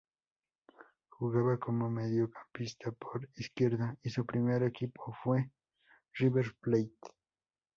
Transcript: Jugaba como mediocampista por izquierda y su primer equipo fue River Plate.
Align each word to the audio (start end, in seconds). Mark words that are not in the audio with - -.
Jugaba 1.15 1.59
como 1.59 1.87
mediocampista 1.87 2.91
por 2.91 3.29
izquierda 3.35 3.95
y 4.01 4.09
su 4.09 4.25
primer 4.25 4.63
equipo 4.63 5.15
fue 5.23 5.51
River 6.15 6.55
Plate. 6.59 7.13